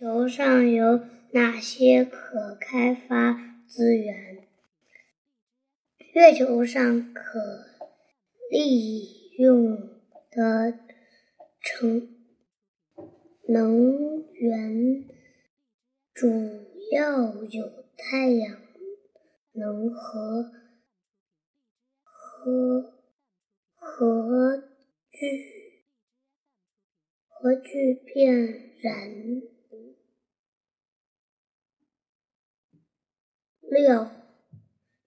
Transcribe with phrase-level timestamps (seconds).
[0.00, 1.02] 球上有
[1.32, 3.34] 哪些可开发
[3.68, 4.48] 资源？
[6.14, 7.38] 月球上可
[8.50, 9.76] 利用
[10.30, 10.78] 的
[11.60, 12.16] 成
[13.46, 15.04] 能源
[16.14, 16.26] 主
[16.92, 18.58] 要有太阳
[19.52, 20.50] 能和
[22.02, 22.94] 核
[23.74, 24.56] 核
[25.10, 25.84] 聚
[27.28, 28.34] 核聚变
[28.80, 29.42] 燃
[33.70, 34.16] 料。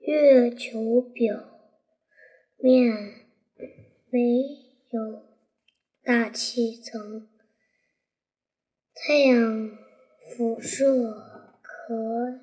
[0.06, 1.62] 月球表
[2.58, 2.94] 面
[4.10, 4.20] 没
[4.92, 5.24] 有
[6.04, 7.30] 大气层，
[8.94, 9.72] 太阳
[10.20, 12.42] 辐射可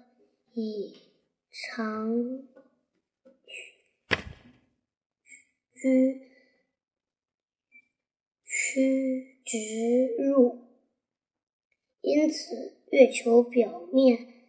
[0.55, 1.03] 以
[1.51, 2.49] 长
[5.75, 6.31] 驱
[8.43, 10.65] 驱直入，
[12.01, 14.40] 因此月球表面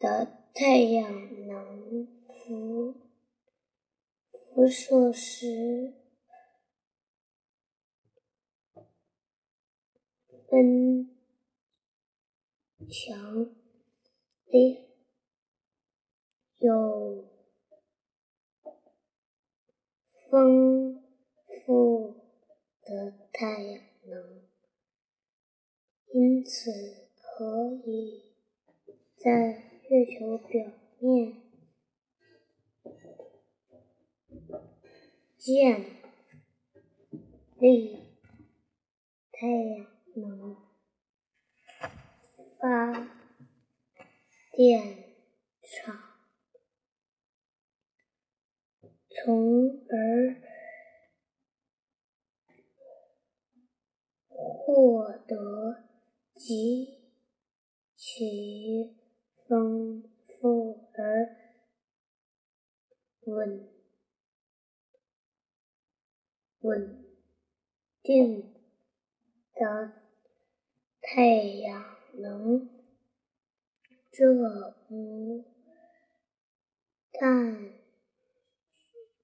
[0.00, 0.38] 的。
[0.52, 2.96] 太阳能辐
[4.32, 5.94] 辐射时
[10.48, 11.08] 分
[12.90, 13.54] 强
[14.46, 14.88] 烈，
[16.58, 17.30] 有
[20.28, 21.00] 丰
[21.64, 22.16] 富
[22.82, 24.42] 的太阳能，
[26.12, 28.24] 因此可以
[29.16, 29.69] 在。
[29.90, 31.42] 月球表面
[35.36, 35.84] 建
[37.58, 37.98] 立
[39.32, 40.56] 太阳能
[42.60, 43.10] 发
[44.52, 45.16] 电
[45.60, 46.00] 厂，
[49.08, 50.40] 从而
[54.28, 55.82] 获得
[56.36, 57.00] 极
[57.96, 58.99] 其。
[59.50, 61.36] 丰富而
[63.22, 63.68] 稳
[66.60, 67.04] 稳
[68.00, 68.54] 定
[69.52, 69.92] 的
[71.00, 72.70] 太阳能，
[74.12, 74.32] 这
[74.88, 75.44] 不
[77.10, 77.72] 但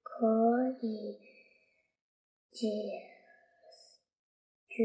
[0.03, 1.21] 可以
[2.51, 2.67] 解
[4.67, 4.83] 决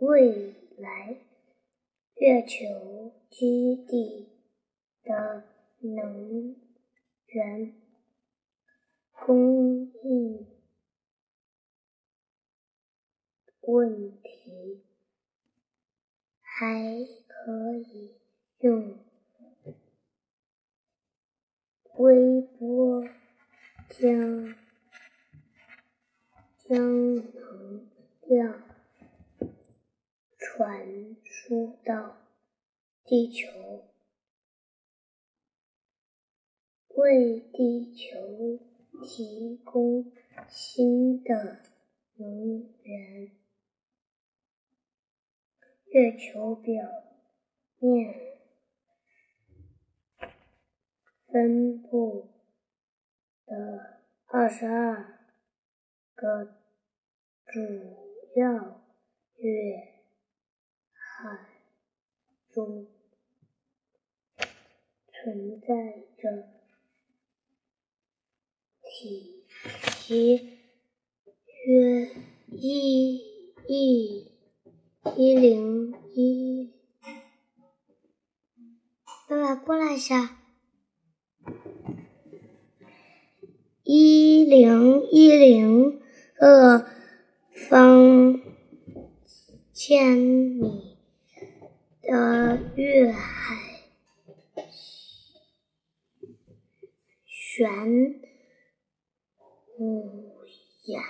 [0.00, 1.25] 未来。
[2.18, 4.30] 月球基地
[5.02, 5.44] 的
[5.80, 6.56] 能
[7.26, 7.74] 源
[9.12, 10.46] 供应
[13.60, 14.82] 问题，
[16.40, 18.14] 还可以
[18.60, 18.98] 用
[21.96, 23.04] 微波
[23.90, 24.56] 将
[26.64, 27.90] 将能
[28.22, 28.65] 量。
[30.56, 32.16] 传输到
[33.04, 33.90] 地球，
[36.94, 38.58] 为地球
[39.04, 40.10] 提供
[40.48, 41.60] 新的
[42.14, 43.32] 能源。
[45.88, 46.88] 月球表
[47.78, 48.14] 面
[51.26, 52.30] 分布
[53.44, 55.20] 的二十二
[56.14, 56.46] 个
[57.44, 57.60] 主
[58.36, 58.80] 要
[59.36, 59.95] 月。
[61.18, 61.30] 海
[62.52, 62.88] 中
[65.10, 66.46] 存在着
[68.82, 69.46] 体
[70.06, 70.58] 积
[71.64, 72.10] 约
[72.52, 73.16] 一
[73.66, 74.30] 亿
[75.16, 76.74] 一零一，
[79.26, 80.38] 爸爸过来一下，
[83.84, 85.98] 一零一零
[86.34, 86.86] 个
[87.70, 88.38] 方
[89.72, 90.95] 千米。
[92.08, 93.56] 的月海
[97.24, 98.20] 玄
[99.78, 100.44] 武
[100.84, 101.02] 岩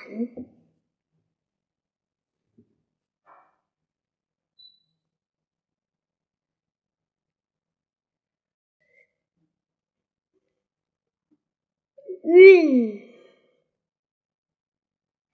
[12.25, 13.03] 蕴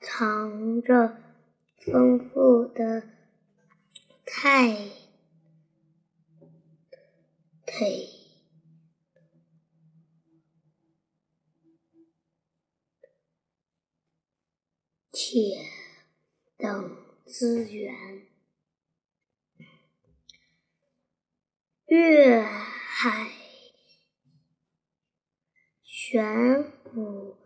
[0.01, 1.17] 藏着
[1.79, 3.05] 丰富的
[4.27, 5.02] 太。
[7.75, 8.07] 铁、
[15.11, 15.57] 铁
[16.59, 18.27] 等资源，
[21.87, 23.33] 月海
[25.83, 27.39] 玄武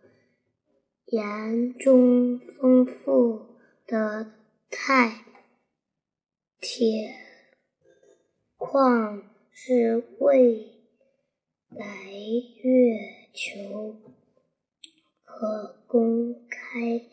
[1.05, 4.35] 岩中丰富的
[4.69, 5.25] 钛。
[6.59, 7.15] 铁
[8.57, 10.71] 矿是未
[11.71, 12.13] 来
[12.63, 13.97] 月球
[15.25, 17.07] 可公开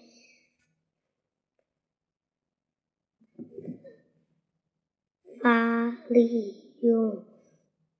[5.42, 7.26] 发利用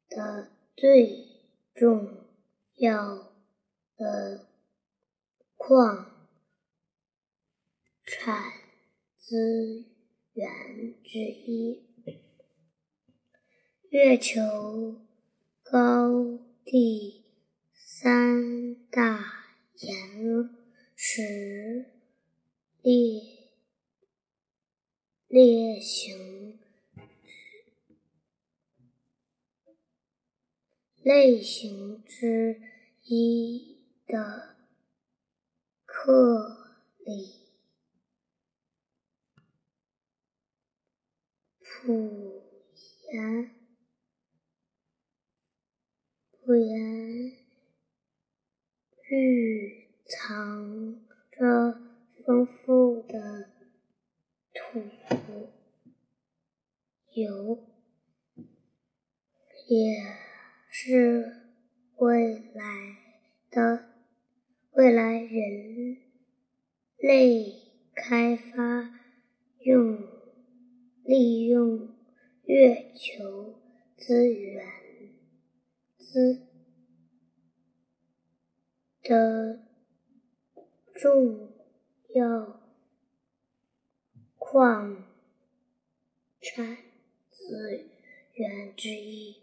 [0.10, 1.26] 的最
[1.74, 2.26] 重
[2.76, 3.32] 要
[3.96, 4.50] 的
[5.56, 6.12] 矿
[8.04, 8.52] 产
[9.16, 9.86] 资
[10.34, 11.83] 源之一。
[13.94, 15.00] 月球
[15.62, 17.24] 高地
[17.76, 19.46] 三大
[19.76, 20.50] 岩
[20.96, 21.92] 石
[22.82, 23.22] 列
[25.28, 26.58] 列型
[31.04, 32.60] 类型之
[33.04, 34.56] 一的
[35.86, 36.58] 克
[37.06, 37.32] 里
[41.62, 42.42] 普
[43.14, 43.64] 岩。
[46.46, 46.78] 普岩
[49.10, 49.88] 蕴
[50.34, 50.96] 藏
[51.30, 51.80] 着
[52.26, 53.52] 丰富的
[54.52, 54.80] 土
[57.14, 57.60] 油，
[59.68, 59.94] 也
[60.72, 61.52] 是
[61.98, 62.98] 未来
[63.52, 63.86] 的
[64.72, 65.98] 未来人
[66.98, 67.54] 类
[67.94, 68.92] 开发
[69.60, 70.00] 用
[71.04, 71.96] 利用
[72.46, 73.62] 月球
[73.96, 74.66] 资源。
[76.00, 76.48] 资
[79.04, 79.63] 的
[80.94, 81.50] 重
[82.14, 82.60] 要
[84.38, 85.04] 矿
[86.40, 86.78] 产
[87.32, 87.86] 资
[88.34, 89.38] 源之一。